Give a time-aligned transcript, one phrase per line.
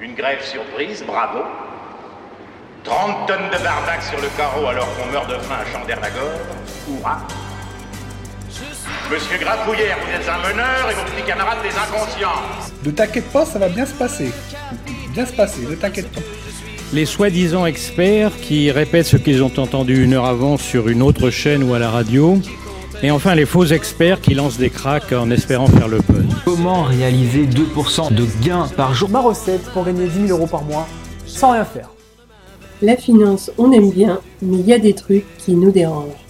[0.00, 1.40] Une grève surprise, bravo.
[2.84, 6.38] 30 tonnes de barbac sur le carreau alors qu'on meurt de faim à Chandernagore,
[6.88, 7.26] hurrah.
[9.10, 12.40] Monsieur Grapouillère, vous êtes un meneur et vos petits camarades des inconscients.
[12.84, 14.32] Ne t'inquiète pas, ça va bien se passer.
[15.12, 16.20] Bien se passer, ne t'inquiète pas.
[16.92, 21.30] Les soi-disant experts qui répètent ce qu'ils ont entendu une heure avant sur une autre
[21.30, 22.40] chaîne ou à la radio.
[23.00, 26.26] Et enfin les faux experts qui lancent des cracks en espérant faire le buzz.
[26.44, 30.64] Comment réaliser 2% de gains par jour Ma recette pour gagner 10 000 euros par
[30.64, 30.88] mois
[31.24, 31.90] sans rien faire.
[32.82, 36.26] La finance, on aime bien, mais il y a des trucs qui nous dérangent.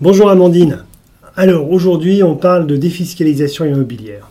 [0.00, 0.84] Bonjour Amandine.
[1.34, 4.30] Alors aujourd'hui on parle de défiscalisation immobilière.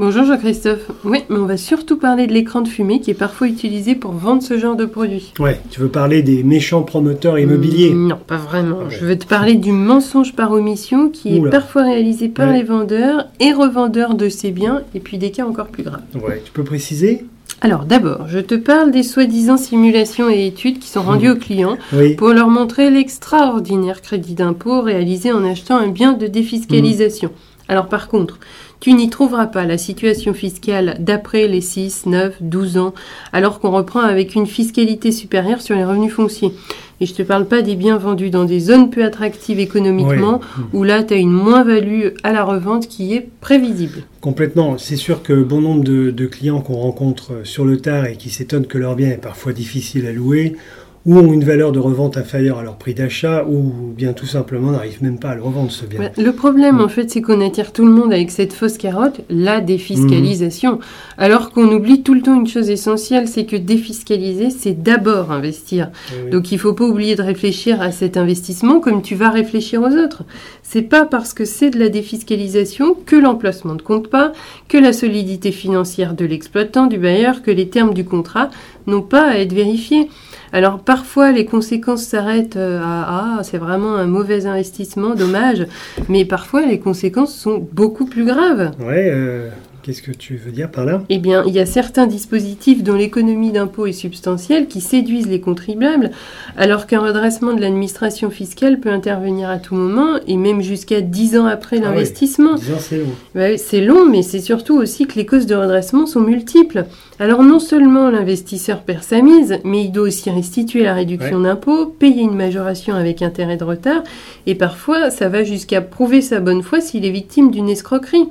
[0.00, 0.90] Bonjour Jean-Christophe.
[1.04, 4.12] Oui, mais on va surtout parler de l'écran de fumée qui est parfois utilisé pour
[4.12, 5.34] vendre ce genre de produit.
[5.38, 7.90] Ouais, tu veux parler des méchants promoteurs immobiliers?
[7.92, 8.78] Mm, Non, pas vraiment.
[8.80, 8.90] Ah ouais.
[8.98, 11.48] Je veux te parler du mensonge par omission qui Oula.
[11.48, 12.54] est parfois réalisé par Ouais.
[12.54, 16.00] les vendeurs et revendeurs de ces biens, et puis des cas encore plus graves.
[16.14, 17.26] Ouais, tu peux préciser?
[17.60, 21.34] Alors d'abord, je te parle des soi-disant simulations et études qui sont rendues Mhm.
[21.34, 22.14] aux clients Oui.
[22.14, 27.28] pour leur montrer l'extraordinaire crédit d'impôt réalisé en achetant un bien de défiscalisation.
[27.68, 28.38] Alors par contre,
[28.80, 32.94] tu n'y trouveras pas la situation fiscale d'après les 6, 9, 12 ans,
[33.32, 36.54] alors qu'on reprend avec une fiscalité supérieure sur les revenus fonciers.
[37.02, 40.40] Et je te parle pas des biens vendus dans des zones peu attractives économiquement,
[40.72, 44.02] où là tu as une moins-value à la revente qui est prévisible.
[44.20, 44.76] Complètement.
[44.76, 48.28] C'est sûr que bon nombre de, de clients qu'on rencontre sur le tard et qui
[48.28, 50.56] s'étonnent que leur bien est parfois difficile à louer,
[51.06, 54.72] ou ont une valeur de revente inférieure à leur prix d'achat, ou bien tout simplement
[54.72, 56.10] n'arrivent même pas à le revendre ce bien.
[56.18, 59.60] Le problème, en fait, c'est qu'on attire tout le monde avec cette fausse carotte, la
[59.60, 60.78] défiscalisation.
[61.16, 65.90] Alors qu'on oublie tout le temps une chose essentielle, c'est que défiscaliser, c'est d'abord investir.
[66.12, 66.30] Oui.
[66.30, 69.96] Donc il faut pas oublier de réfléchir à cet investissement comme tu vas réfléchir aux
[69.96, 70.24] autres.
[70.62, 74.32] C'est pas parce que c'est de la défiscalisation que l'emplacement ne compte pas,
[74.68, 78.50] que la solidité financière de l'exploitant, du bailleur, que les termes du contrat
[78.86, 80.08] n'ont pas à être vérifiés.
[80.52, 85.66] Alors parfois les conséquences s'arrêtent euh, à ah c'est vraiment un mauvais investissement, dommage,
[86.08, 88.72] mais parfois les conséquences sont beaucoup plus graves.
[88.80, 89.48] Ouais, euh,
[89.82, 91.02] qu'est-ce que tu veux dire par là?
[91.08, 95.40] Eh bien, il y a certains dispositifs dont l'économie d'impôt est substantielle qui séduisent les
[95.40, 96.10] contribuables,
[96.56, 101.38] alors qu'un redressement de l'administration fiscale peut intervenir à tout moment et même jusqu'à 10
[101.38, 102.56] ans après Ah l'investissement.
[102.56, 103.14] C'est long.
[103.34, 106.86] Ouais, c'est long, mais c'est surtout aussi que les causes de redressement sont multiples.
[107.18, 111.86] Alors non seulement l'investisseur perd sa mise, mais il doit aussi restituer la réduction d'impôt,
[111.86, 114.02] payer une majoration avec intérêt de retard,
[114.46, 118.26] et parfois ça va jusqu'à prouver sa bonne foi s'il est victime d'une escroquerie.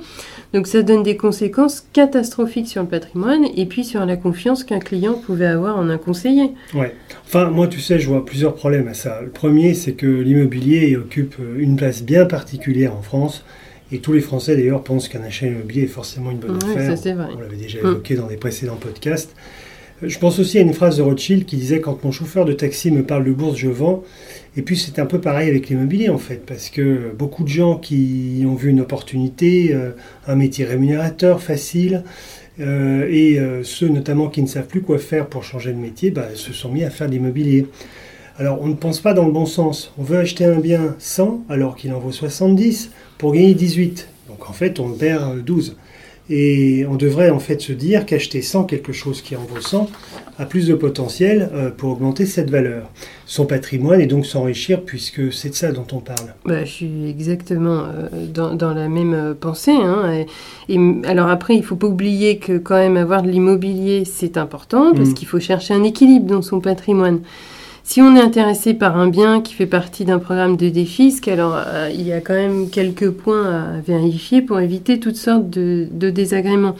[0.52, 4.80] Donc ça donne des conséquences catastrophiques sur le patrimoine et puis sur la confiance qu'un
[4.80, 6.50] client pouvait avoir en un conseiller.
[6.74, 6.94] Ouais.
[7.24, 9.20] Enfin, moi, tu sais, je vois plusieurs problèmes à ça.
[9.22, 13.44] Le premier, c'est que l'immobilier occupe une place bien particulière en France.
[13.92, 16.96] Et tous les Français, d'ailleurs, pensent qu'un achat immobilier est forcément une bonne Ouais, affaire.
[16.96, 17.26] ça, c'est vrai.
[17.36, 17.86] On l'avait déjà Mm.
[17.86, 19.34] évoqué dans des précédents podcasts.
[20.02, 22.90] Je pense aussi à une phrase de Rothschild qui disait Quand mon chauffeur de taxi
[22.90, 24.02] me parle de bourse, je vends.
[24.56, 27.76] Et puis, c'est un peu pareil avec l'immobilier, en fait, parce que beaucoup de gens
[27.76, 29.90] qui ont vu une opportunité, euh,
[30.26, 32.02] un métier rémunérateur, facile,
[32.60, 36.10] euh, et euh, ceux notamment qui ne savent plus quoi faire pour changer de métier,
[36.10, 37.66] bah, se sont mis à faire de l'immobilier.
[38.38, 39.92] Alors on ne pense pas dans le bon sens.
[39.98, 44.08] On veut acheter un bien 100 alors qu'il en vaut 70 pour gagner 18.
[44.28, 45.76] Donc en fait on perd euh, 12.
[46.32, 49.90] Et on devrait en fait se dire qu'acheter 100 quelque chose qui en vaut 100
[50.38, 52.88] a plus de potentiel euh, pour augmenter cette valeur.
[53.26, 56.34] Son patrimoine et donc s'enrichir puisque c'est de ça dont on parle.
[56.46, 59.72] Bah, je suis exactement euh, dans, dans la même euh, pensée.
[59.74, 60.24] hein,
[60.68, 64.92] et, alors après, il faut pas oublier que quand même avoir de l'immobilier, c'est important
[64.94, 65.14] parce Mm.
[65.14, 67.20] qu'il faut chercher un équilibre dans son patrimoine.
[67.82, 71.56] Si on est intéressé par un bien qui fait partie d'un programme de défisque, alors
[71.56, 75.88] euh, il y a quand même quelques points à vérifier pour éviter toutes sortes de,
[75.90, 76.76] de désagréments.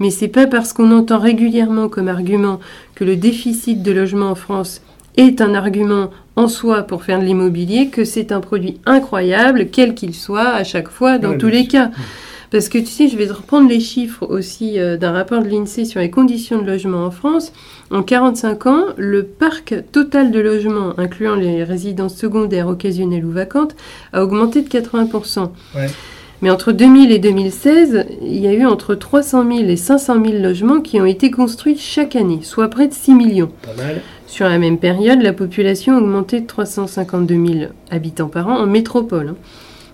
[0.00, 2.60] Mais c'est pas parce qu'on entend régulièrement comme argument
[2.94, 4.80] que le déficit de logement en France
[5.16, 9.94] est un argument en soi pour faire de l'immobilier que c'est un produit incroyable, quel
[9.94, 11.90] qu'il soit, à chaque fois, dans tous les cas.
[12.54, 15.48] Parce que tu sais, je vais te reprendre les chiffres aussi euh, d'un rapport de
[15.48, 17.52] l'INSEE sur les conditions de logement en France.
[17.90, 23.74] En 45 ans, le parc total de logements, incluant les résidences secondaires, occasionnelles ou vacantes,
[24.12, 25.48] a augmenté de 80%.
[25.74, 25.88] Ouais.
[26.42, 30.38] Mais entre 2000 et 2016, il y a eu entre 300 000 et 500 000
[30.40, 33.50] logements qui ont été construits chaque année, soit près de 6 millions.
[33.62, 34.00] Pas mal.
[34.28, 38.66] Sur la même période, la population a augmenté de 352 000 habitants par an en
[38.66, 39.30] métropole.
[39.30, 39.36] hein.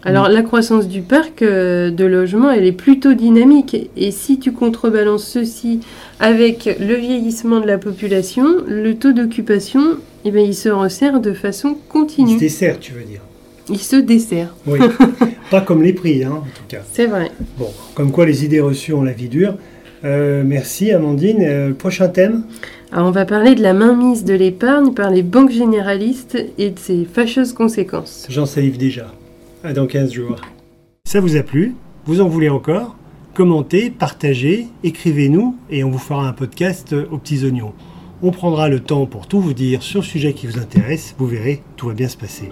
[0.03, 3.91] Alors la croissance du parc euh, de logements, elle est plutôt dynamique.
[3.97, 5.81] Et si tu contrebalances ceci
[6.21, 9.83] avec le vieillissement de la population, le taux d'occupation,
[10.25, 12.39] eh ben, il se resserre de façon Il se continue.
[12.39, 13.21] dessert, tu veux dire.
[13.69, 14.55] Il se dessert.
[14.67, 14.81] Oui.
[15.51, 16.81] Pas comme les prix, hein, en tout cas.
[16.93, 17.31] C'est vrai.
[17.59, 19.55] Bon, comme quoi les idées reçues ont la vie dure.
[20.05, 21.43] Euh, merci Amandine.
[21.43, 22.45] Euh, prochain thème?
[22.91, 26.79] Alors on va parler de la mainmise de l'épargne par les banques généralistes et de
[26.79, 28.27] ses fâcheuses conséquences.
[28.31, 29.13] J'en salive déjà.
[29.63, 30.37] À dans 15 jours.
[31.05, 31.75] Ça vous a plu
[32.07, 32.97] Vous en voulez encore
[33.35, 37.75] Commentez, partagez, écrivez-nous et on vous fera un podcast aux petits oignons.
[38.23, 41.15] On prendra le temps pour tout vous dire sur le sujet qui vous intéresse.
[41.19, 42.49] Vous verrez, tout va bien se passer.